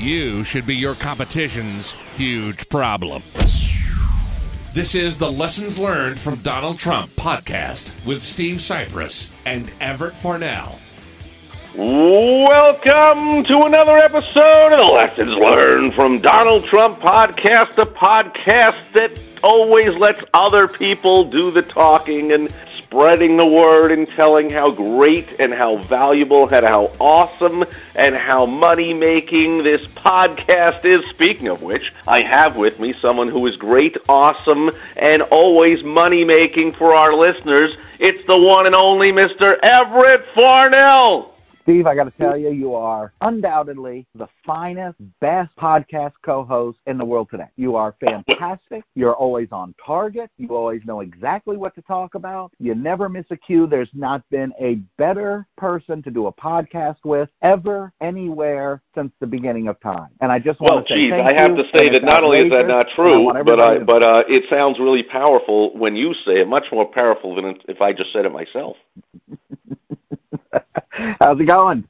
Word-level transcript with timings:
You 0.00 0.44
should 0.44 0.66
be 0.66 0.76
your 0.76 0.94
competition's 0.94 1.98
huge 2.14 2.70
problem. 2.70 3.22
This 4.72 4.94
is 4.94 5.18
the 5.18 5.30
Lessons 5.30 5.78
Learned 5.78 6.18
from 6.18 6.36
Donald 6.36 6.78
Trump 6.78 7.10
podcast 7.16 8.02
with 8.06 8.22
Steve 8.22 8.62
Cypress 8.62 9.30
and 9.44 9.70
Everett 9.78 10.16
Farnell. 10.16 10.78
Welcome 11.76 13.44
to 13.44 13.64
another 13.66 13.98
episode 13.98 14.72
of 14.72 14.78
the 14.78 14.90
Lessons 14.90 15.36
Learned 15.36 15.94
from 15.94 16.22
Donald 16.22 16.64
Trump 16.64 17.00
podcast, 17.00 17.76
a 17.76 17.84
podcast 17.84 18.92
that 18.94 19.20
always 19.42 19.94
lets 19.98 20.22
other 20.32 20.66
people 20.66 21.30
do 21.30 21.50
the 21.50 21.60
talking 21.60 22.32
and 22.32 22.50
spreading 22.90 23.36
the 23.36 23.46
word 23.46 23.92
and 23.92 24.08
telling 24.16 24.50
how 24.50 24.72
great 24.72 25.38
and 25.38 25.54
how 25.54 25.76
valuable 25.76 26.52
and 26.52 26.66
how 26.66 26.90
awesome 26.98 27.62
and 27.94 28.16
how 28.16 28.46
money 28.46 28.92
making 28.92 29.62
this 29.62 29.80
podcast 29.86 30.84
is. 30.84 31.08
Speaking 31.10 31.46
of 31.46 31.62
which, 31.62 31.92
I 32.08 32.22
have 32.22 32.56
with 32.56 32.80
me 32.80 32.94
someone 33.00 33.28
who 33.28 33.46
is 33.46 33.54
great, 33.54 33.96
awesome, 34.08 34.72
and 34.96 35.22
always 35.22 35.84
money 35.84 36.24
making 36.24 36.72
for 36.72 36.96
our 36.96 37.14
listeners. 37.14 37.76
It's 38.00 38.26
the 38.26 38.40
one 38.40 38.66
and 38.66 38.74
only 38.74 39.12
Mr. 39.12 39.52
Everett 39.62 40.26
Farnell. 40.34 41.32
Steve, 41.70 41.86
I 41.86 41.94
got 41.94 42.04
to 42.04 42.10
tell 42.18 42.36
you, 42.36 42.50
you 42.50 42.74
are 42.74 43.12
undoubtedly 43.20 44.04
the 44.16 44.26
finest, 44.44 44.98
best 45.20 45.54
podcast 45.56 46.14
co 46.24 46.44
host 46.44 46.78
in 46.88 46.98
the 46.98 47.04
world 47.04 47.28
today. 47.30 47.46
You 47.54 47.76
are 47.76 47.94
fantastic. 48.04 48.82
You're 48.96 49.14
always 49.14 49.46
on 49.52 49.72
target. 49.86 50.32
You 50.36 50.48
always 50.56 50.80
know 50.84 50.98
exactly 50.98 51.56
what 51.56 51.76
to 51.76 51.82
talk 51.82 52.16
about. 52.16 52.50
You 52.58 52.74
never 52.74 53.08
miss 53.08 53.24
a 53.30 53.36
cue. 53.36 53.68
There's 53.68 53.88
not 53.94 54.28
been 54.30 54.52
a 54.60 54.80
better 54.98 55.46
person 55.56 56.02
to 56.02 56.10
do 56.10 56.26
a 56.26 56.32
podcast 56.32 56.96
with 57.04 57.28
ever, 57.40 57.92
anywhere 58.00 58.82
since 58.96 59.12
the 59.20 59.28
beginning 59.28 59.68
of 59.68 59.78
time. 59.80 60.08
And 60.20 60.32
I 60.32 60.40
just 60.40 60.58
want 60.58 60.74
well, 60.74 60.82
to 60.82 60.88
say, 60.88 60.96
geez, 60.96 61.12
I 61.12 61.40
have 61.40 61.54
to 61.54 61.62
say 61.72 61.88
that 61.90 62.02
not 62.02 62.24
only 62.24 62.38
is 62.38 62.50
that 62.50 62.66
not 62.66 62.86
and 62.98 63.08
I 63.32 63.42
true, 63.42 63.44
but 63.44 63.62
I, 63.62 63.78
but 63.78 64.04
uh, 64.04 64.22
it 64.26 64.42
sounds 64.50 64.80
really 64.80 65.04
powerful 65.04 65.78
when 65.78 65.94
you 65.94 66.14
say 66.26 66.40
it. 66.40 66.48
Much 66.48 66.64
more 66.72 66.90
powerful 66.90 67.36
than 67.36 67.54
if 67.68 67.80
I 67.80 67.92
just 67.92 68.12
said 68.12 68.24
it 68.24 68.32
myself. 68.32 68.76
How's 71.20 71.40
it 71.40 71.46
going? 71.46 71.84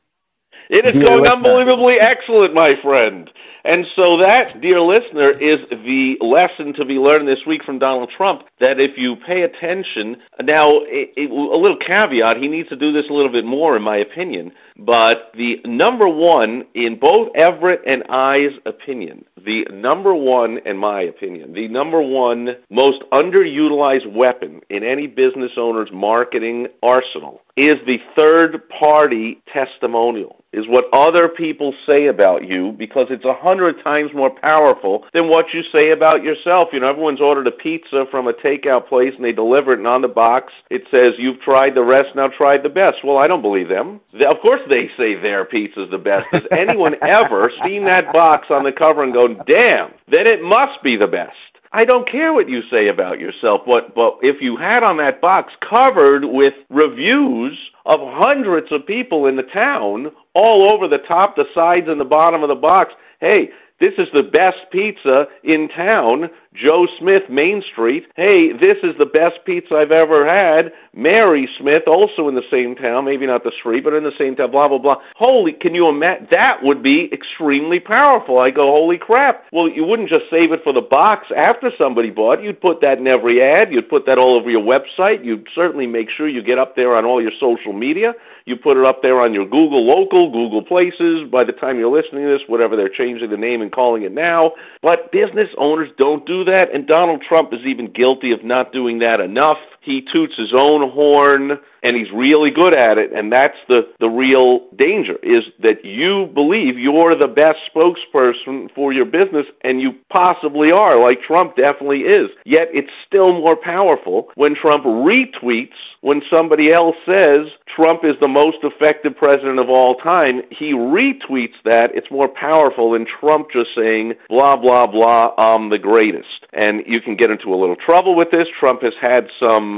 It 0.69 0.85
is 0.85 1.05
going 1.05 1.27
unbelievably 1.27 2.01
excellent, 2.01 2.55
my 2.55 2.71
friend. 2.83 3.29
And 3.65 3.85
so 3.97 4.19
that, 4.23 4.61
dear 4.61 4.81
listener, 4.81 5.31
is 5.33 5.61
the 5.71 6.17
lesson 6.21 6.75
to 6.75 6.85
be 6.85 6.95
learned 6.95 7.29
this 7.29 7.45
week 7.47 7.63
from 7.65 7.79
Donald 7.79 8.11
Trump. 8.17 8.43
That 8.61 8.81
if 8.81 8.93
you 8.97 9.17
pay 9.27 9.43
attention, 9.43 10.17
now 10.43 10.69
it, 10.89 11.13
it, 11.17 11.31
a 11.31 11.57
little 11.57 11.79
caveat, 11.79 12.37
he 12.39 12.49
needs 12.49 12.69
to 12.71 12.77
do 12.77 12.93
this 12.93 13.05
a 13.11 13.13
little 13.13 13.33
bit 13.33 13.45
more, 13.45 13.77
in 13.77 13.83
my 13.83 13.99
opinion. 13.99 14.53
But 14.79 15.33
the 15.35 15.57
number 15.67 16.09
one 16.09 16.65
in 16.75 16.99
both 16.99 17.29
Everett 17.37 17.83
and 17.87 18.05
I's 18.09 18.57
opinion, 18.65 19.25
the 19.37 19.65
number 19.73 20.15
one, 20.15 20.59
in 20.65 20.77
my 20.79 21.03
opinion, 21.03 21.53
the 21.53 21.69
number 21.69 22.01
one 22.01 22.49
most 22.71 23.03
underutilized 23.13 24.11
weapon 24.13 24.61
in 24.71 24.85
any 24.85 25.07
business 25.07 25.53
owner's 25.59 25.91
marketing 25.93 26.69
arsenal 26.83 27.43
is 27.57 27.77
the 27.85 27.99
third 28.19 28.63
party 28.81 29.43
testimonial 29.53 30.41
is 30.53 30.65
what 30.69 30.87
other 30.93 31.29
people 31.29 31.75
say 31.89 32.07
about 32.07 32.47
you 32.47 32.75
because 32.77 33.07
it's 33.11 33.25
a 33.25 33.35
hundred 33.51 33.83
times 33.83 34.11
more 34.15 34.31
powerful 34.31 35.05
than 35.13 35.27
what 35.27 35.47
you 35.53 35.63
say 35.75 35.91
about 35.91 36.23
yourself. 36.23 36.69
You 36.73 36.79
know, 36.79 36.89
everyone's 36.89 37.21
ordered 37.21 37.49
a 37.49 37.51
pizza 37.51 38.05
from 38.11 38.29
a 38.29 38.33
takeout 38.33 38.89
place 38.89 39.13
and 39.17 39.25
they 39.25 39.33
deliver 39.33 39.73
it 39.73 39.79
and 39.79 39.89
on 39.89 40.03
the 40.03 40.09
box 40.09 40.53
it 40.71 40.83
says 40.95 41.19
you've 41.19 41.41
tried 41.41 41.75
the 41.75 41.83
rest, 41.83 42.15
now 42.15 42.29
try 42.29 42.59
the 42.63 42.69
best. 42.69 43.03
Well, 43.03 43.19
I 43.19 43.27
don't 43.27 43.43
believe 43.43 43.69
them. 43.69 44.01
Of 44.15 44.39
course 44.41 44.61
they 44.71 44.87
say 44.97 45.21
their 45.21 45.45
pizza's 45.45 45.91
the 45.91 45.99
best. 45.99 46.27
Has 46.31 46.47
anyone 46.53 46.95
ever 47.03 47.51
seen 47.67 47.87
that 47.91 48.13
box 48.13 48.47
on 48.51 48.63
the 48.63 48.73
cover 48.73 49.03
and 49.03 49.13
go, 49.13 49.27
damn, 49.29 49.91
then 50.07 50.27
it 50.31 50.43
must 50.43 50.83
be 50.85 50.97
the 50.97 51.09
best? 51.09 51.35
I 51.73 51.85
don't 51.85 52.11
care 52.11 52.33
what 52.33 52.49
you 52.49 52.63
say 52.71 52.89
about 52.89 53.21
yourself, 53.21 53.63
but 53.65 53.95
but 53.95 54.19
if 54.23 54.43
you 54.43 54.57
had 54.57 54.83
on 54.83 54.97
that 54.97 55.21
box 55.21 55.53
covered 55.63 56.25
with 56.25 56.55
reviews 56.69 57.57
of 57.87 58.01
hundreds 58.03 58.73
of 58.73 58.87
people 58.87 59.27
in 59.27 59.37
the 59.37 59.47
town, 59.55 60.11
all 60.35 60.73
over 60.75 60.89
the 60.89 61.05
top, 61.07 61.37
the 61.37 61.45
sides, 61.55 61.87
and 61.87 62.01
the 62.01 62.05
bottom 62.05 62.43
of 62.43 62.49
the 62.49 62.57
box, 62.57 62.93
hey, 63.21 63.51
this 63.81 63.93
is 63.99 64.09
the 64.13 64.23
best 64.23 64.71
pizza 64.71 65.27
in 65.43 65.69
town. 65.69 66.31
Joe 66.55 66.87
Smith, 66.99 67.31
Main 67.31 67.63
Street. 67.73 68.07
Hey, 68.17 68.53
this 68.53 68.77
is 68.83 68.99
the 68.99 69.07
best 69.07 69.39
pizza 69.47 69.77
I've 69.77 69.93
ever 69.93 70.27
had. 70.27 70.73
Mary 70.93 71.49
Smith, 71.61 71.83
also 71.87 72.29
in 72.29 72.35
the 72.35 72.43
same 72.51 72.75
town, 72.75 73.05
maybe 73.05 73.25
not 73.25 73.45
the 73.45 73.53
street, 73.61 73.85
but 73.85 73.95
in 73.95 74.03
the 74.03 74.17
same 74.19 74.35
town, 74.35 74.51
blah, 74.51 74.67
blah, 74.67 74.79
blah. 74.79 75.01
Holy, 75.15 75.53
can 75.53 75.77
you 75.77 75.89
imagine? 75.89 76.27
That 76.33 76.59
would 76.63 76.83
be 76.83 77.09
extremely 77.13 77.79
powerful. 77.79 78.41
I 78.41 78.51
go, 78.51 78.67
holy 78.67 78.99
crap. 78.99 79.45
Well, 79.53 79.69
you 79.69 79.85
wouldn't 79.85 80.09
just 80.09 80.27
save 80.29 80.51
it 80.51 80.65
for 80.65 80.73
the 80.73 80.81
box 80.81 81.29
after 81.37 81.71
somebody 81.81 82.11
bought. 82.11 82.43
You'd 82.43 82.61
put 82.61 82.81
that 82.81 82.99
in 82.99 83.07
every 83.07 83.41
ad. 83.41 83.71
You'd 83.71 83.89
put 83.89 84.07
that 84.07 84.19
all 84.19 84.35
over 84.35 84.51
your 84.51 84.67
website. 84.67 85.25
You'd 85.25 85.47
certainly 85.55 85.87
make 85.87 86.09
sure 86.17 86.29
you 86.29 86.43
get 86.43 86.59
up 86.59 86.75
there 86.75 86.97
on 86.97 87.05
all 87.05 87.23
your 87.23 87.33
social 87.39 87.73
media. 87.73 88.13
You 88.47 88.57
put 88.57 88.77
it 88.77 88.85
up 88.85 89.03
there 89.03 89.21
on 89.21 89.33
your 89.33 89.45
Google 89.45 89.87
Local, 89.87 90.33
Google 90.33 90.63
Places. 90.63 91.31
By 91.31 91.45
the 91.45 91.53
time 91.53 91.79
you're 91.79 91.95
listening 91.95 92.25
to 92.25 92.31
this, 92.31 92.49
whatever 92.49 92.75
they're 92.75 92.89
changing 92.89 93.31
the 93.31 93.37
name 93.37 93.63
and 93.63 93.71
calling 93.71 94.03
it 94.03 94.13
now. 94.13 94.53
But 94.83 95.13
business 95.13 95.49
owners 95.57 95.91
don't 95.99 96.27
do 96.27 96.40
that, 96.45 96.75
and 96.75 96.87
Donald 96.87 97.23
Trump 97.27 97.53
is 97.53 97.61
even 97.67 97.93
guilty 97.93 98.33
of 98.33 98.45
not 98.45 98.73
doing 98.73 99.01
that 99.01 99.21
enough. 99.21 99.59
He 99.81 100.03
toots 100.13 100.35
his 100.37 100.53
own 100.57 100.91
horn, 100.91 101.53
and 101.83 101.97
he's 101.97 102.11
really 102.15 102.51
good 102.51 102.77
at 102.77 102.99
it, 102.99 103.13
and 103.13 103.33
that's 103.33 103.57
the, 103.69 103.89
the 103.99 104.09
real 104.09 104.69
danger, 104.77 105.17
is 105.23 105.45
that 105.63 105.85
you 105.85 106.31
believe 106.35 106.79
you're 106.79 107.17
the 107.17 107.29
best 107.29 107.57
spokesperson 107.75 108.73
for 108.75 108.93
your 108.93 109.07
business, 109.07 109.47
and 109.65 109.81
you 109.81 109.93
possibly 110.13 110.71
are, 110.71 111.01
like 111.01 111.23
Trump 111.23 111.57
definitely 111.57 112.01
is. 112.01 112.31
Yet 112.45 112.69
it's 112.73 112.91
still 113.07 113.33
more 113.33 113.57
powerful 113.57 114.29
when 114.35 114.55
Trump 114.55 114.85
retweets 114.85 115.79
when 116.03 116.23
somebody 116.33 116.73
else 116.73 116.97
says 117.05 117.47
Trump 117.77 118.05
is 118.05 118.15
the 118.21 118.29
most 118.29 118.59
effective 118.63 119.17
president 119.17 119.59
of 119.59 119.69
all 119.69 119.95
time. 119.97 120.43
He 120.51 120.73
retweets 120.73 121.61
that. 121.65 121.91
It's 121.95 122.11
more 122.11 122.29
powerful 122.29 122.93
than 122.93 123.07
Trump 123.21 123.49
just 123.53 123.71
saying, 123.77 124.15
blah, 124.29 124.57
blah, 124.57 124.87
blah, 124.87 125.35
I'm 125.39 125.71
the 125.71 125.79
greatest. 125.79 126.47
And 126.53 126.83
you 126.87 127.01
can 127.01 127.17
get 127.17 127.31
into 127.31 127.55
a 127.55 127.61
little 127.61 127.77
trouble 127.77 128.17
with 128.17 128.31
this. 128.31 128.49
Trump 128.59 128.83
has 128.83 128.95
had 129.01 129.29
some 129.45 129.70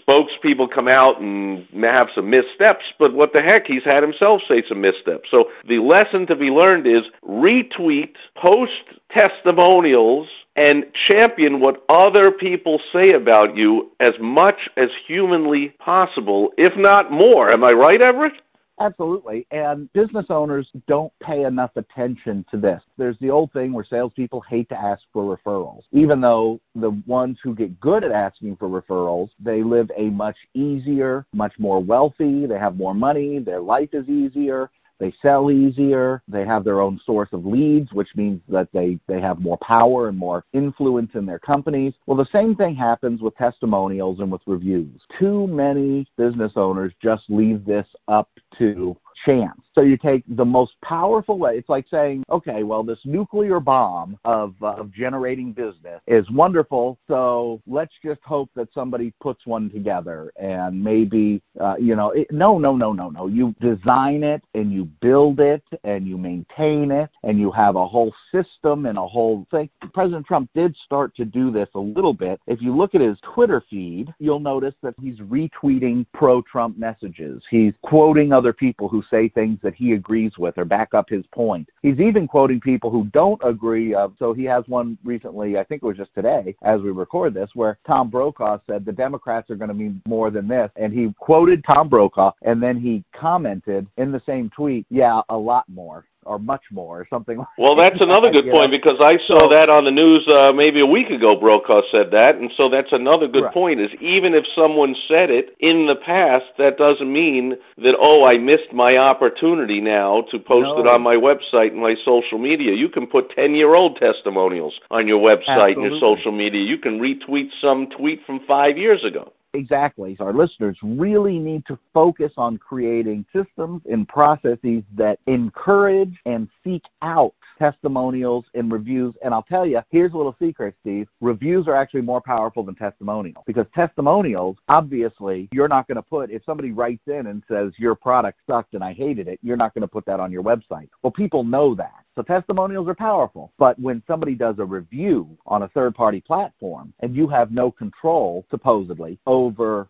spokespeople 0.00 0.68
come 0.74 0.88
out 0.88 1.20
and 1.20 1.66
have 1.82 2.08
some 2.14 2.28
missteps, 2.30 2.84
but 2.98 3.14
what 3.14 3.30
the 3.32 3.42
heck, 3.42 3.66
he's 3.66 3.84
had 3.84 4.02
himself 4.02 4.40
say 4.48 4.62
some 4.68 4.80
missteps. 4.80 5.28
So 5.30 5.44
the 5.68 5.78
lesson 5.78 6.26
to 6.26 6.36
be 6.36 6.46
learned 6.46 6.86
is 6.86 7.02
retweet, 7.26 8.14
post 8.36 8.72
testimonials, 9.16 10.28
and 10.56 10.84
champion 11.08 11.60
what 11.60 11.82
other 11.88 12.30
people 12.30 12.80
say 12.92 13.14
about 13.14 13.56
you 13.56 13.90
as 14.00 14.12
much 14.20 14.58
as 14.76 14.88
humanly 15.06 15.74
possible, 15.78 16.50
if 16.58 16.72
not 16.76 17.10
more. 17.10 17.52
Am 17.52 17.64
I 17.64 17.70
right, 17.70 18.02
Everett? 18.04 18.32
Absolutely. 18.80 19.46
And 19.50 19.92
business 19.92 20.26
owners 20.30 20.66
don't 20.88 21.12
pay 21.22 21.44
enough 21.44 21.72
attention 21.76 22.46
to 22.50 22.56
this. 22.56 22.82
There's 22.96 23.18
the 23.20 23.30
old 23.30 23.52
thing 23.52 23.74
where 23.74 23.84
salespeople 23.84 24.42
hate 24.48 24.70
to 24.70 24.74
ask 24.74 25.02
for 25.12 25.36
referrals. 25.36 25.82
Even 25.92 26.20
though 26.22 26.60
the 26.74 26.90
ones 27.06 27.38
who 27.44 27.54
get 27.54 27.78
good 27.78 28.04
at 28.04 28.10
asking 28.10 28.56
for 28.56 28.68
referrals, 28.68 29.28
they 29.38 29.62
live 29.62 29.90
a 29.96 30.04
much 30.04 30.36
easier, 30.54 31.26
much 31.34 31.52
more 31.58 31.82
wealthy, 31.82 32.46
they 32.46 32.58
have 32.58 32.76
more 32.76 32.94
money, 32.94 33.38
their 33.38 33.60
life 33.60 33.90
is 33.92 34.08
easier. 34.08 34.70
They 35.00 35.12
sell 35.22 35.50
easier. 35.50 36.22
They 36.28 36.44
have 36.44 36.62
their 36.62 36.80
own 36.80 37.00
source 37.04 37.30
of 37.32 37.46
leads, 37.46 37.90
which 37.92 38.10
means 38.14 38.40
that 38.48 38.68
they, 38.72 38.98
they 39.08 39.20
have 39.20 39.40
more 39.40 39.58
power 39.66 40.08
and 40.08 40.16
more 40.16 40.44
influence 40.52 41.12
in 41.14 41.24
their 41.24 41.38
companies. 41.38 41.94
Well, 42.06 42.18
the 42.18 42.26
same 42.32 42.54
thing 42.54 42.76
happens 42.76 43.22
with 43.22 43.34
testimonials 43.36 44.20
and 44.20 44.30
with 44.30 44.42
reviews. 44.46 45.00
Too 45.18 45.46
many 45.46 46.06
business 46.18 46.52
owners 46.54 46.92
just 47.02 47.24
leave 47.30 47.64
this 47.64 47.86
up 48.08 48.28
to 48.58 48.96
chance. 49.24 49.60
So 49.74 49.82
you 49.82 49.96
take 49.96 50.24
the 50.36 50.44
most 50.44 50.72
powerful 50.82 51.38
way. 51.38 51.56
It's 51.56 51.68
like 51.68 51.86
saying, 51.90 52.24
okay, 52.30 52.64
well, 52.64 52.82
this 52.82 52.98
nuclear 53.04 53.60
bomb 53.60 54.18
of, 54.24 54.54
uh, 54.62 54.74
of 54.74 54.92
generating 54.92 55.52
business 55.52 56.00
is 56.06 56.28
wonderful. 56.30 56.98
So 57.06 57.60
let's 57.66 57.92
just 58.04 58.20
hope 58.24 58.50
that 58.56 58.68
somebody 58.74 59.12
puts 59.20 59.46
one 59.46 59.70
together 59.70 60.32
and 60.36 60.82
maybe, 60.82 61.42
uh, 61.60 61.76
you 61.78 61.94
know, 61.94 62.10
it, 62.10 62.26
no, 62.30 62.58
no, 62.58 62.76
no, 62.76 62.92
no, 62.92 63.10
no. 63.10 63.26
You 63.28 63.54
design 63.60 64.24
it 64.24 64.42
and 64.54 64.72
you 64.72 64.88
build 65.00 65.40
it 65.40 65.62
and 65.84 66.06
you 66.06 66.18
maintain 66.18 66.90
it 66.90 67.10
and 67.22 67.38
you 67.38 67.52
have 67.52 67.76
a 67.76 67.86
whole 67.86 68.12
system 68.32 68.86
and 68.86 68.98
a 68.98 69.06
whole 69.06 69.46
thing. 69.50 69.70
President 69.94 70.26
Trump 70.26 70.50
did 70.54 70.74
start 70.84 71.14
to 71.16 71.24
do 71.24 71.52
this 71.52 71.68
a 71.74 71.80
little 71.80 72.14
bit. 72.14 72.40
If 72.46 72.60
you 72.60 72.76
look 72.76 72.94
at 72.94 73.00
his 73.00 73.18
Twitter 73.34 73.62
feed, 73.70 74.12
you'll 74.18 74.40
notice 74.40 74.74
that 74.82 74.94
he's 75.00 75.18
retweeting 75.18 76.06
pro 76.12 76.42
Trump 76.42 76.76
messages. 76.76 77.42
He's 77.50 77.74
quoting 77.82 78.32
other 78.32 78.52
people 78.52 78.88
who 78.88 79.02
say 79.10 79.28
things 79.28 79.58
that 79.62 79.74
he 79.74 79.92
agrees 79.92 80.32
with 80.38 80.56
or 80.58 80.64
back 80.64 80.94
up 80.94 81.08
his 81.08 81.24
point. 81.32 81.68
He's 81.82 82.00
even 82.00 82.28
quoting 82.28 82.60
people 82.60 82.90
who 82.90 83.04
don't 83.06 83.40
agree. 83.44 83.94
Uh, 83.94 84.08
so 84.18 84.32
he 84.32 84.44
has 84.44 84.64
one 84.66 84.98
recently, 85.04 85.58
I 85.58 85.64
think 85.64 85.82
it 85.82 85.86
was 85.86 85.96
just 85.96 86.14
today, 86.14 86.56
as 86.62 86.80
we 86.80 86.90
record 86.90 87.34
this, 87.34 87.50
where 87.54 87.78
Tom 87.86 88.10
Brokaw 88.10 88.58
said 88.66 88.84
the 88.84 88.92
Democrats 88.92 89.50
are 89.50 89.56
going 89.56 89.68
to 89.68 89.74
mean 89.74 90.00
more 90.06 90.30
than 90.30 90.48
this. 90.48 90.70
And 90.76 90.92
he 90.92 91.12
quoted 91.18 91.64
Tom 91.70 91.88
Brokaw 91.88 92.32
and 92.42 92.62
then 92.62 92.80
he 92.80 93.04
commented 93.18 93.86
in 93.96 94.12
the 94.12 94.22
same 94.26 94.50
tweet, 94.50 94.86
yeah, 94.90 95.20
a 95.28 95.36
lot 95.36 95.64
more 95.68 96.04
or 96.30 96.38
much 96.38 96.62
more 96.70 97.00
or 97.00 97.06
something 97.10 97.38
like 97.38 97.48
Well, 97.58 97.74
that's 97.74 98.00
another 98.00 98.30
good 98.36 98.46
point 98.54 98.70
know? 98.70 98.78
because 98.78 98.98
I 99.02 99.18
saw 99.26 99.50
so, 99.50 99.52
that 99.52 99.68
on 99.68 99.84
the 99.84 99.90
news 99.90 100.22
uh, 100.30 100.52
maybe 100.52 100.78
a 100.78 100.86
week 100.86 101.10
ago. 101.10 101.34
Brokaw 101.34 101.82
said 101.90 102.12
that, 102.12 102.36
and 102.36 102.52
so 102.56 102.70
that's 102.70 102.92
another 102.92 103.26
good 103.26 103.50
right. 103.50 103.52
point. 103.52 103.80
Is 103.80 103.90
even 104.00 104.34
if 104.34 104.44
someone 104.54 104.94
said 105.08 105.30
it 105.30 105.56
in 105.58 105.90
the 105.90 105.96
past, 105.96 106.46
that 106.56 106.78
doesn't 106.78 107.12
mean 107.12 107.56
that 107.78 107.98
oh, 107.98 108.30
I 108.30 108.38
missed 108.38 108.72
my 108.72 108.96
opportunity 108.96 109.80
now 109.80 110.22
to 110.30 110.38
post 110.38 110.70
no. 110.70 110.80
it 110.80 110.86
on 110.86 111.02
my 111.02 111.16
website 111.16 111.74
and 111.74 111.82
my 111.82 111.96
social 112.04 112.38
media. 112.38 112.78
You 112.78 112.88
can 112.88 113.08
put 113.08 113.34
ten-year-old 113.34 113.98
testimonials 113.98 114.78
on 114.88 115.08
your 115.08 115.18
website 115.18 115.74
Absolutely. 115.74 115.82
and 115.82 115.82
your 115.82 115.98
social 115.98 116.32
media. 116.32 116.62
You 116.62 116.78
can 116.78 117.00
retweet 117.00 117.50
some 117.60 117.90
tweet 117.90 118.22
from 118.24 118.46
five 118.46 118.78
years 118.78 119.02
ago. 119.04 119.32
Exactly. 119.54 120.16
Our 120.20 120.32
listeners 120.32 120.78
really 120.82 121.38
need 121.38 121.66
to 121.66 121.78
focus 121.92 122.32
on 122.36 122.56
creating 122.58 123.26
systems 123.34 123.82
and 123.90 124.06
processes 124.06 124.84
that 124.96 125.18
encourage 125.26 126.16
and 126.24 126.48
seek 126.62 126.82
out 127.02 127.34
testimonials 127.58 128.44
and 128.54 128.72
reviews. 128.72 129.14
And 129.22 129.34
I'll 129.34 129.42
tell 129.42 129.66
you, 129.66 129.80
here's 129.90 130.12
a 130.12 130.16
little 130.16 130.36
secret, 130.40 130.74
Steve. 130.80 131.08
Reviews 131.20 131.66
are 131.66 131.74
actually 131.74 132.00
more 132.02 132.20
powerful 132.20 132.62
than 132.62 132.76
testimonials 132.76 133.44
because 133.46 133.66
testimonials, 133.74 134.56
obviously, 134.68 135.48
you're 135.52 135.68
not 135.68 135.86
going 135.88 135.96
to 135.96 136.02
put, 136.02 136.30
if 136.30 136.42
somebody 136.46 136.70
writes 136.70 137.02
in 137.06 137.26
and 137.26 137.42
says, 137.48 137.72
your 137.76 137.94
product 137.96 138.38
sucked 138.48 138.74
and 138.74 138.84
I 138.84 138.92
hated 138.92 139.26
it, 139.26 139.40
you're 139.42 139.56
not 139.56 139.74
going 139.74 139.82
to 139.82 139.88
put 139.88 140.06
that 140.06 140.20
on 140.20 140.30
your 140.30 140.42
website. 140.42 140.88
Well, 141.02 141.10
people 141.10 141.42
know 141.44 141.74
that. 141.74 142.04
So 142.16 142.22
testimonials 142.22 142.88
are 142.88 142.94
powerful. 142.94 143.52
But 143.58 143.78
when 143.78 144.02
somebody 144.06 144.34
does 144.34 144.56
a 144.58 144.64
review 144.64 145.38
on 145.46 145.62
a 145.62 145.68
third 145.68 145.94
party 145.94 146.20
platform 146.20 146.92
and 147.00 147.14
you 147.14 147.28
have 147.28 147.50
no 147.50 147.70
control, 147.70 148.44
supposedly, 148.50 149.18
over 149.26 149.39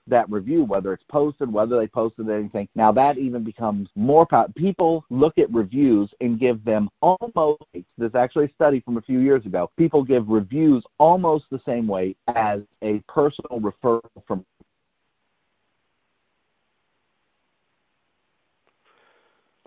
that 0.06 0.30
review, 0.30 0.64
whether 0.64 0.92
it's 0.92 1.04
posted, 1.10 1.52
whether 1.52 1.78
they 1.78 1.86
posted 1.86 2.28
anything, 2.30 2.68
now 2.74 2.92
that 2.92 3.18
even 3.18 3.42
becomes 3.42 3.88
more 3.94 4.26
powerful. 4.26 4.52
People 4.56 5.04
look 5.10 5.38
at 5.38 5.52
reviews 5.52 6.10
and 6.20 6.38
give 6.38 6.64
them 6.64 6.88
almost, 7.02 7.62
there's 7.98 8.14
actually 8.14 8.46
a 8.46 8.54
study 8.54 8.80
from 8.80 8.96
a 8.96 9.02
few 9.02 9.18
years 9.18 9.44
ago, 9.46 9.70
people 9.76 10.02
give 10.04 10.28
reviews 10.28 10.84
almost 10.98 11.44
the 11.50 11.60
same 11.66 11.86
way 11.86 12.14
as 12.34 12.60
a 12.82 13.02
personal 13.08 13.60
referral 13.60 14.00
from 14.26 14.44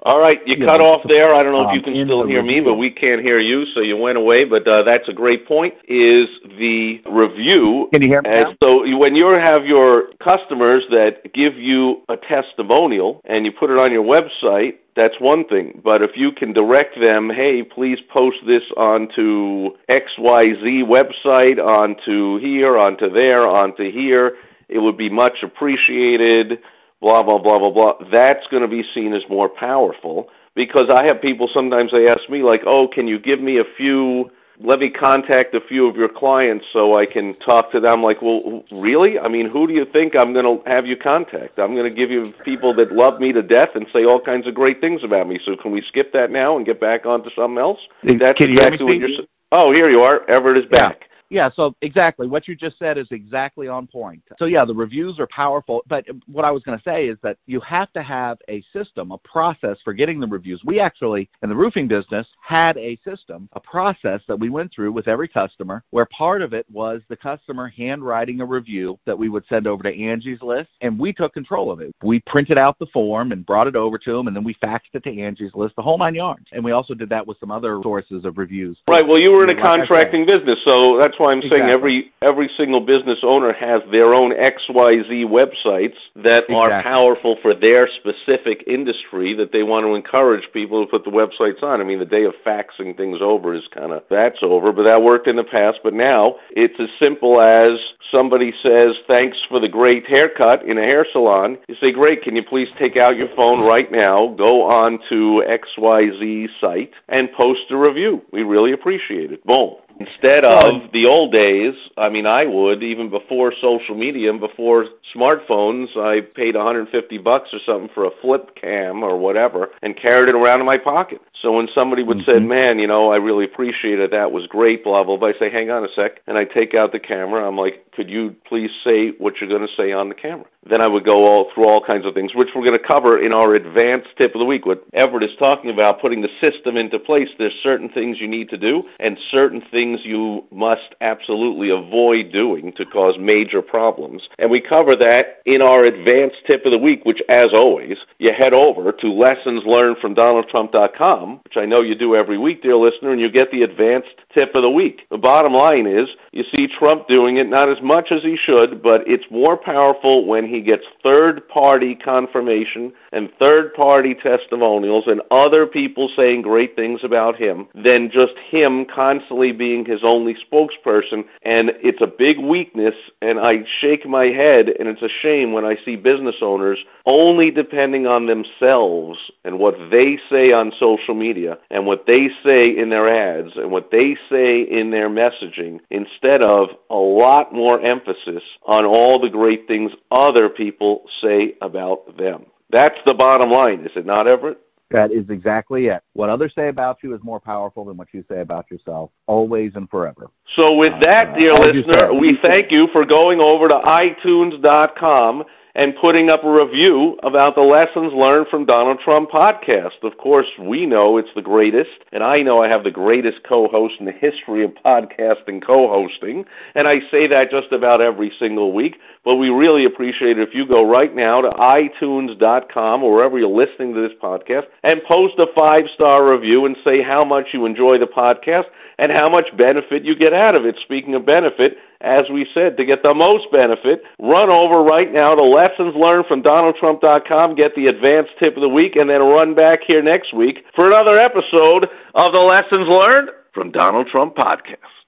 All 0.05 0.19
right, 0.19 0.37
you 0.45 0.55
yeah, 0.59 0.65
cut 0.67 0.81
off 0.81 1.01
there. 1.07 1.33
I 1.33 1.39
don't 1.41 1.53
know 1.53 1.69
if 1.69 1.75
you 1.75 1.81
can 1.81 1.95
still 2.05 2.27
hear 2.27 2.43
me, 2.43 2.59
but 2.59 2.75
we 2.75 2.91
can't 2.91 3.21
hear 3.21 3.39
you, 3.39 3.63
so 3.73 3.79
you 3.79 3.95
went 3.95 4.17
away. 4.17 4.43
But 4.43 4.67
uh, 4.67 4.83
that's 4.85 5.07
a 5.07 5.13
great 5.13 5.47
point. 5.47 5.75
Is 5.87 6.27
the 6.43 6.99
review? 7.09 7.87
Can 7.93 8.03
you 8.03 8.09
hear 8.09 8.21
me? 8.21 8.29
Now? 8.29 8.53
So 8.61 8.83
when 8.97 9.15
you 9.15 9.29
have 9.41 9.65
your 9.65 10.11
customers 10.19 10.83
that 10.91 11.33
give 11.33 11.55
you 11.55 12.03
a 12.09 12.15
testimonial 12.17 13.21
and 13.23 13.45
you 13.45 13.53
put 13.57 13.69
it 13.69 13.79
on 13.79 13.93
your 13.93 14.03
website, 14.03 14.83
that's 14.93 15.15
one 15.21 15.47
thing. 15.47 15.79
But 15.81 16.01
if 16.01 16.11
you 16.15 16.33
can 16.33 16.51
direct 16.51 16.99
them, 17.01 17.31
hey, 17.33 17.63
please 17.63 17.97
post 18.11 18.37
this 18.45 18.63
onto 18.75 19.71
XYZ 19.89 20.83
website, 20.83 21.63
onto 21.63 22.39
here, 22.39 22.77
onto 22.77 23.09
there, 23.09 23.47
onto 23.47 23.89
here, 23.89 24.35
it 24.67 24.79
would 24.79 24.97
be 24.97 25.09
much 25.09 25.37
appreciated 25.43 26.59
blah 27.03 27.21
blah 27.21 27.37
blah 27.37 27.59
blah 27.59 27.69
blah. 27.69 27.93
That's 28.11 28.47
going 28.49 28.63
to 28.63 28.69
be 28.69 28.83
seen 28.95 29.13
as 29.13 29.21
more 29.29 29.49
powerful 29.49 30.29
because 30.55 30.89
i 30.93 31.03
have 31.05 31.21
people 31.21 31.49
sometimes 31.53 31.91
they 31.91 32.05
ask 32.07 32.29
me 32.29 32.43
like 32.43 32.61
oh 32.65 32.87
can 32.87 33.07
you 33.07 33.19
give 33.19 33.41
me 33.41 33.59
a 33.59 33.63
few 33.75 34.29
let 34.59 34.79
me 34.79 34.89
contact 34.89 35.55
a 35.55 35.59
few 35.67 35.87
of 35.87 35.95
your 35.95 36.07
clients 36.07 36.63
so 36.71 36.95
i 36.95 37.05
can 37.05 37.35
talk 37.39 37.71
to 37.71 37.79
them? 37.79 38.03
Like 38.03 38.21
well 38.21 38.63
really? 38.71 39.19
I 39.19 39.27
mean 39.27 39.49
who 39.49 39.67
do 39.67 39.73
you 39.73 39.85
think 39.91 40.13
i'm 40.17 40.31
going 40.31 40.45
to 40.45 40.63
have 40.69 40.85
you 40.85 40.95
contact? 40.95 41.59
I'm 41.59 41.73
going 41.75 41.89
to 41.91 41.95
give 41.95 42.11
you 42.11 42.33
people 42.45 42.73
that 42.75 42.91
love 42.91 43.19
me 43.19 43.33
to 43.33 43.41
death 43.41 43.69
and 43.75 43.85
say 43.91 44.05
all 44.05 44.21
kinds 44.21 44.47
of 44.47 44.53
great 44.53 44.79
things 44.79 45.01
about 45.03 45.27
me. 45.27 45.39
So 45.45 45.55
can 45.61 45.71
we 45.71 45.83
skip 45.89 46.13
that 46.13 46.31
now 46.31 46.55
and 46.55 46.65
get 46.65 46.79
back 46.79 47.05
onto 47.05 47.29
something 47.35 47.57
else? 47.57 47.79
That's 48.03 48.37
can 48.37 48.51
exactly 48.51 48.85
what 48.85 48.97
you're 48.97 49.25
oh 49.51 49.73
here 49.73 49.91
you 49.91 50.01
are. 50.03 50.29
Everett 50.29 50.57
is 50.57 50.69
back. 50.69 50.97
yeah. 51.01 51.07
Yeah, 51.33 51.49
so 51.55 51.75
exactly. 51.81 52.27
What 52.27 52.47
you 52.47 52.55
just 52.55 52.77
said 52.77 52.99
is 52.99 53.07
exactly 53.09 53.67
on 53.67 53.87
point. 53.87 54.21
So, 54.37 54.45
yeah, 54.45 54.65
the 54.65 54.73
reviews 54.73 55.19
are 55.19 55.27
powerful. 55.35 55.81
But 55.89 56.05
what 56.27 56.45
I 56.45 56.51
was 56.51 56.61
going 56.61 56.77
to 56.77 56.83
say 56.83 57.07
is 57.07 57.17
that 57.23 57.37
you 57.47 57.59
have 57.67 57.91
to 57.93 58.03
have 58.03 58.37
a 58.47 58.63
system, 58.71 59.11
a 59.11 59.17
process 59.17 59.77
for 59.83 59.93
getting 59.93 60.19
the 60.19 60.27
reviews. 60.27 60.61
We 60.63 60.79
actually, 60.79 61.27
in 61.41 61.49
the 61.49 61.55
roofing 61.55 61.87
business, 61.87 62.27
had 62.39 62.77
a 62.77 62.99
system, 63.03 63.49
a 63.53 63.59
process 63.59 64.21
that 64.27 64.39
we 64.39 64.51
went 64.51 64.71
through 64.75 64.91
with 64.91 65.07
every 65.07 65.27
customer 65.27 65.83
where 65.89 66.05
part 66.15 66.43
of 66.43 66.53
it 66.53 66.67
was 66.71 67.01
the 67.09 67.15
customer 67.15 67.73
handwriting 67.75 68.41
a 68.41 68.45
review 68.45 68.99
that 69.07 69.17
we 69.17 69.27
would 69.27 69.43
send 69.49 69.65
over 69.65 69.81
to 69.81 69.89
Angie's 69.89 70.41
List, 70.43 70.69
and 70.81 70.99
we 70.99 71.13
took 71.13 71.33
control 71.33 71.71
of 71.71 71.81
it. 71.81 71.95
We 72.03 72.19
printed 72.27 72.59
out 72.59 72.77
the 72.77 72.85
form 72.93 73.31
and 73.31 73.43
brought 73.43 73.65
it 73.65 73.75
over 73.75 73.97
to 73.97 74.13
them, 74.15 74.27
and 74.27 74.35
then 74.35 74.43
we 74.43 74.53
faxed 74.63 74.93
it 74.93 75.03
to 75.05 75.19
Angie's 75.19 75.55
List, 75.55 75.75
the 75.75 75.81
whole 75.81 75.97
nine 75.97 76.13
yards. 76.13 76.45
And 76.51 76.63
we 76.63 76.73
also 76.73 76.93
did 76.93 77.09
that 77.09 77.25
with 77.25 77.39
some 77.39 77.49
other 77.49 77.79
sources 77.81 78.23
of 78.23 78.37
reviews. 78.37 78.77
Right. 78.87 79.05
Well, 79.07 79.19
you 79.19 79.31
were 79.31 79.43
in 79.43 79.57
a 79.57 79.61
contracting 79.61 80.27
business, 80.27 80.59
so 80.63 80.99
that's 80.99 81.17
why 81.17 81.22
I'm 81.25 81.39
exactly. 81.39 81.59
saying 81.59 81.71
every 81.71 82.11
every 82.21 82.49
single 82.57 82.79
business 82.79 83.19
owner 83.23 83.53
has 83.53 83.81
their 83.91 84.13
own 84.13 84.31
XYZ 84.31 85.25
websites 85.25 85.97
that 86.15 86.45
exactly. 86.47 86.55
are 86.55 86.83
powerful 86.83 87.37
for 87.41 87.53
their 87.53 87.87
specific 87.99 88.63
industry 88.67 89.33
that 89.35 89.51
they 89.51 89.63
want 89.63 89.85
to 89.85 89.95
encourage 89.95 90.43
people 90.53 90.85
to 90.85 90.89
put 90.89 91.03
the 91.03 91.11
websites 91.11 91.63
on. 91.63 91.81
I 91.81 91.83
mean, 91.83 91.99
the 91.99 92.05
day 92.05 92.25
of 92.25 92.33
faxing 92.45 92.95
things 92.95 93.19
over 93.21 93.53
is 93.53 93.63
kind 93.73 93.91
of 93.91 94.03
that's 94.09 94.39
over, 94.41 94.71
but 94.71 94.85
that 94.85 95.01
worked 95.01 95.27
in 95.27 95.35
the 95.35 95.43
past. 95.43 95.79
But 95.83 95.93
now 95.93 96.35
it's 96.51 96.79
as 96.79 96.89
simple 97.01 97.41
as 97.41 97.71
somebody 98.11 98.53
says, 98.61 98.95
"Thanks 99.07 99.37
for 99.49 99.59
the 99.59 99.67
great 99.67 100.07
haircut" 100.07 100.63
in 100.65 100.77
a 100.77 100.83
hair 100.83 101.05
salon. 101.11 101.57
You 101.67 101.75
say, 101.75 101.91
"Great, 101.91 102.23
can 102.23 102.35
you 102.35 102.43
please 102.43 102.69
take 102.79 102.97
out 102.97 103.17
your 103.17 103.29
phone 103.35 103.61
right 103.61 103.91
now, 103.91 104.35
go 104.37 104.63
on 104.63 104.99
to 105.09 105.43
XYZ 105.47 106.49
site 106.59 106.91
and 107.09 107.31
post 107.33 107.71
a 107.71 107.77
review? 107.77 108.21
We 108.31 108.43
really 108.43 108.71
appreciate 108.71 109.31
it." 109.31 109.43
Boom. 109.45 109.75
Instead 110.03 110.45
of 110.45 110.91
the 110.91 111.05
old 111.07 111.33
days, 111.33 111.73
I 111.97 112.09
mean, 112.09 112.25
I 112.25 112.45
would 112.45 112.83
even 112.83 113.09
before 113.09 113.53
social 113.61 113.95
media 113.95 114.29
and 114.29 114.39
before 114.39 114.87
smartphones, 115.15 115.95
I 115.95 116.21
paid 116.35 116.55
150 116.55 117.17
bucks 117.19 117.49
or 117.53 117.59
something 117.65 117.89
for 117.93 118.05
a 118.05 118.09
flip 118.21 118.55
cam 118.59 119.03
or 119.03 119.17
whatever 119.17 119.69
and 119.81 119.95
carried 119.99 120.29
it 120.29 120.35
around 120.35 120.59
in 120.59 120.65
my 120.65 120.77
pocket. 120.77 121.21
So 121.43 121.51
when 121.51 121.67
somebody 121.77 122.03
would 122.03 122.19
mm-hmm. 122.19 122.31
say, 122.31 122.39
"Man, 122.39 122.79
you 122.79 122.87
know, 122.87 123.11
I 123.11 123.17
really 123.17 123.43
appreciate 123.43 123.99
it. 123.99 124.11
That 124.11 124.31
was 124.31 124.47
great," 124.47 124.83
blah 124.83 125.03
blah 125.03 125.17
blah, 125.17 125.27
I 125.27 125.33
say, 125.37 125.51
"Hang 125.51 125.69
on 125.69 125.83
a 125.83 125.89
sec," 125.93 126.21
and 126.25 126.37
I 126.37 126.45
take 126.45 126.73
out 126.73 126.93
the 126.93 126.99
camera. 126.99 127.45
I'm 127.45 127.57
like, 127.57 127.91
"Could 127.91 128.09
you 128.09 128.33
please 128.47 128.71
say 128.83 129.09
what 129.17 129.33
you're 129.39 129.49
going 129.49 129.67
to 129.67 129.75
say 129.75 129.91
on 129.91 130.07
the 130.07 130.15
camera?" 130.15 130.45
Then 130.69 130.81
I 130.81 130.87
would 130.87 131.03
go 131.03 131.27
all 131.27 131.51
through 131.53 131.67
all 131.67 131.81
kinds 131.81 132.05
of 132.05 132.13
things, 132.13 132.33
which 132.33 132.47
we're 132.55 132.65
going 132.65 132.79
to 132.79 132.87
cover 132.87 133.19
in 133.19 133.33
our 133.33 133.55
advanced 133.55 134.07
tip 134.17 134.33
of 134.33 134.39
the 134.39 134.45
week. 134.45 134.65
What 134.65 134.85
Everett 134.93 135.23
is 135.23 135.35
talking 135.37 135.69
about, 135.69 135.99
putting 135.99 136.21
the 136.21 136.29
system 136.39 136.77
into 136.77 136.97
place. 136.97 137.27
There's 137.37 137.53
certain 137.61 137.89
things 137.89 138.21
you 138.21 138.27
need 138.29 138.47
to 138.49 138.57
do, 138.57 138.83
and 139.01 139.17
certain 139.29 139.61
things 139.69 139.99
you 140.05 140.45
must 140.49 140.95
absolutely 141.01 141.69
avoid 141.69 142.31
doing 142.31 142.71
to 142.77 142.85
cause 142.85 143.17
major 143.19 143.61
problems. 143.61 144.21
And 144.39 144.49
we 144.49 144.61
cover 144.61 144.95
that 144.95 145.41
in 145.45 145.61
our 145.61 145.83
advanced 145.83 146.37
tip 146.49 146.65
of 146.65 146.71
the 146.71 146.77
week, 146.77 147.03
which, 147.03 147.21
as 147.27 147.49
always, 147.53 147.97
you 148.19 148.31
head 148.31 148.53
over 148.53 148.93
to 148.93 149.07
lessonslearnedfromdonaldtrump.com 149.07 151.32
which 151.43 151.57
I 151.57 151.65
know 151.65 151.81
you 151.81 151.95
do 151.95 152.15
every 152.15 152.37
week, 152.37 152.61
dear 152.61 152.75
listener, 152.75 153.11
and 153.11 153.21
you 153.21 153.29
get 153.29 153.51
the 153.51 153.63
advanced 153.63 154.22
tip 154.37 154.55
of 154.55 154.63
the 154.63 154.69
week. 154.69 155.01
The 155.09 155.17
bottom 155.17 155.53
line 155.53 155.87
is 155.87 156.07
you 156.31 156.43
see 156.55 156.67
Trump 156.79 157.07
doing 157.07 157.37
it 157.37 157.47
not 157.47 157.69
as 157.69 157.77
much 157.83 158.07
as 158.11 158.23
he 158.23 158.37
should, 158.43 158.81
but 158.81 159.03
it's 159.05 159.23
more 159.29 159.57
powerful 159.57 160.25
when 160.25 160.47
he 160.47 160.61
gets 160.61 160.83
third 161.03 161.47
party 161.47 161.95
confirmation 161.95 162.91
and 163.11 163.29
third 163.41 163.73
party 163.75 164.15
testimonials 164.15 165.03
and 165.07 165.21
other 165.29 165.67
people 165.67 166.09
saying 166.17 166.41
great 166.41 166.75
things 166.75 167.01
about 167.03 167.35
him 167.39 167.67
than 167.75 168.09
just 168.11 168.33
him 168.49 168.85
constantly 168.93 169.51
being 169.51 169.85
his 169.85 169.99
only 170.05 170.35
spokesperson. 170.51 171.23
And 171.43 171.71
it's 171.83 172.01
a 172.01 172.07
big 172.07 172.39
weakness, 172.39 172.95
and 173.21 173.39
I 173.39 173.63
shake 173.81 174.07
my 174.07 174.25
head, 174.25 174.69
and 174.79 174.87
it's 174.87 175.01
a 175.01 175.13
shame 175.21 175.53
when 175.53 175.65
I 175.65 175.75
see 175.85 175.95
business 175.95 176.35
owners 176.41 176.79
only 177.05 177.51
depending 177.51 178.07
on 178.07 178.27
themselves 178.27 179.19
and 179.43 179.59
what 179.59 179.75
they 179.91 180.17
say 180.31 180.51
on 180.51 180.71
social 180.79 181.13
media 181.13 181.57
and 181.69 181.85
what 181.85 182.05
they 182.07 182.29
say 182.45 182.61
in 182.77 182.89
their 182.89 183.07
ads 183.07 183.51
and 183.55 183.71
what 183.71 183.91
they 183.91 184.17
say 184.29 184.61
in 184.61 184.91
their 184.91 185.09
messaging 185.09 185.79
instead 185.89 186.43
of 186.43 186.69
a 186.89 186.95
lot 186.95 187.53
more 187.53 187.79
emphasis 187.81 188.43
on 188.65 188.85
all 188.85 189.19
the 189.19 189.29
great 189.29 189.67
things 189.67 189.91
other 190.11 190.49
people 190.49 191.03
say 191.21 191.55
about 191.61 192.17
them. 192.17 192.45
That's 192.69 192.97
the 193.05 193.13
bottom 193.13 193.51
line, 193.51 193.81
is 193.85 193.91
it 193.95 194.05
not, 194.05 194.27
Everett? 194.27 194.59
That 194.91 195.11
is 195.11 195.27
exactly 195.29 195.87
it. 195.87 196.03
What 196.13 196.29
others 196.29 196.53
say 196.55 196.69
about 196.69 196.97
you 197.01 197.15
is 197.15 197.21
more 197.23 197.39
powerful 197.39 197.85
than 197.85 197.97
what 197.97 198.09
you 198.13 198.23
say 198.29 198.41
about 198.41 198.69
yourself, 198.69 199.09
always 199.25 199.71
and 199.75 199.89
forever. 199.89 200.29
So, 200.55 200.75
with 200.75 200.93
that, 201.01 201.35
dear 201.39 201.53
Uh, 201.53 201.65
listener, 201.65 202.13
we 202.13 202.37
thank 202.43 202.67
you 202.71 202.87
for 202.93 203.03
going 203.05 203.41
over 203.41 203.67
to 203.67 203.75
iTunes.com 203.75 205.43
and 205.75 205.95
putting 205.99 206.29
up 206.29 206.43
a 206.43 206.51
review 206.51 207.17
about 207.23 207.55
the 207.55 207.61
lessons 207.61 208.13
learned 208.13 208.47
from 208.49 208.65
Donald 208.65 208.99
Trump 209.03 209.31
podcast. 209.31 210.03
Of 210.03 210.17
course, 210.17 210.45
we 210.59 210.85
know 210.85 211.17
it's 211.17 211.33
the 211.35 211.41
greatest, 211.41 211.89
and 212.11 212.23
I 212.23 212.37
know 212.39 212.63
I 212.63 212.67
have 212.67 212.83
the 212.83 212.91
greatest 212.91 213.37
co-host 213.47 213.95
in 213.99 214.05
the 214.05 214.11
history 214.11 214.63
of 214.63 214.71
podcasting 214.85 215.65
co-hosting, 215.65 216.45
and 216.75 216.87
I 216.87 216.95
say 217.09 217.27
that 217.27 217.49
just 217.49 217.71
about 217.71 218.01
every 218.01 218.31
single 218.39 218.71
week. 218.73 218.97
But 219.23 219.35
we 219.35 219.49
really 219.49 219.85
appreciate 219.85 220.37
it 220.37 220.47
if 220.47 220.53
you 220.53 220.67
go 220.67 220.83
right 220.83 221.13
now 221.15 221.39
to 221.41 221.49
iTunes.com 221.49 223.03
or 223.03 223.13
wherever 223.13 223.39
you're 223.39 223.47
listening 223.47 223.93
to 223.95 224.01
this 224.01 224.17
podcast 224.21 224.63
and 224.83 224.99
post 225.09 225.39
a 225.39 225.47
five-star 225.57 226.29
review 226.29 226.65
and 226.65 226.75
say 226.85 227.01
how 227.01 227.23
much 227.23 227.47
you 227.53 227.65
enjoy 227.65 227.97
the 227.99 228.05
podcast 228.05 228.65
and 228.99 229.11
how 229.15 229.29
much 229.29 229.47
benefit 229.57 230.03
you 230.03 230.15
get 230.15 230.33
out 230.33 230.59
of 230.59 230.65
it. 230.65 230.75
Speaking 230.83 231.15
of 231.15 231.25
benefit, 231.25 231.77
as 232.01 232.23
we 232.31 232.45
said, 232.53 232.75
to 232.77 232.85
get 232.85 233.01
the 233.01 233.15
most 233.15 233.47
benefit, 233.53 234.03
run 234.19 234.51
over 234.51 234.83
right 234.83 235.11
now 235.11 235.29
to 235.29 235.43
lessons 235.43 235.95
learned 235.95 236.25
from 236.27 236.43
DonaldTrump.com, 236.43 237.55
get 237.55 237.71
the 237.75 237.87
advanced 237.87 238.31
tip 238.43 238.57
of 238.57 238.61
the 238.61 238.69
week, 238.69 238.97
and 238.97 239.09
then 239.09 239.21
run 239.21 239.55
back 239.55 239.79
here 239.87 240.03
next 240.03 240.33
week 240.35 240.65
for 240.75 240.87
another 240.87 241.17
episode 241.17 241.87
of 242.13 242.33
the 242.35 242.43
Lessons 242.43 242.91
Learned 242.91 243.29
from 243.53 243.71
Donald 243.71 244.07
Trump 244.11 244.35
Podcast. 244.35 245.02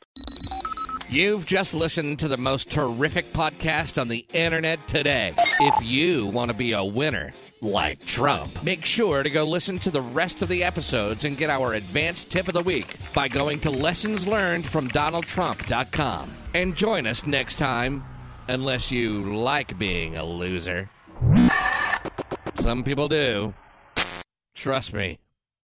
You've 1.08 1.46
just 1.46 1.76
listened 1.76 2.18
to 2.20 2.28
the 2.28 2.36
most 2.36 2.72
terrific 2.72 3.32
podcast 3.32 4.02
on 4.02 4.08
the 4.08 4.26
internet 4.34 4.88
today. 4.88 5.36
If 5.38 5.86
you 5.88 6.26
want 6.26 6.50
to 6.50 6.58
be 6.58 6.72
a 6.72 6.84
winner, 6.84 7.32
like 7.62 8.04
Trump, 8.06 8.64
make 8.64 8.84
sure 8.86 9.22
to 9.22 9.30
go 9.30 9.44
listen 9.44 9.78
to 9.80 9.92
the 9.92 10.02
rest 10.02 10.42
of 10.42 10.50
the 10.50 10.64
episodes 10.64 11.24
and 11.24 11.38
get 11.38 11.52
our 11.52 11.74
advanced 11.74 12.32
tip 12.32 12.48
of 12.48 12.56
the 12.56 12.64
week 12.64 12.96
by 13.14 13.28
going 13.28 13.60
to 13.62 13.70
lessons 13.70 14.28
learned 14.28 14.66
from. 14.66 14.90
And 16.56 16.76
join 16.76 17.06
us 17.06 17.28
next 17.28 17.56
time, 17.58 18.04
unless 18.48 18.92
you 18.92 19.36
like 19.36 19.78
being 19.78 20.18
a 20.18 20.26
loser. 20.26 20.90
Some 22.60 22.84
people 22.84 23.08
do. 23.08 23.54
Trust 24.56 24.94
me. 24.94 25.20